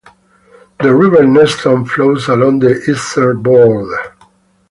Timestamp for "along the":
2.27-2.75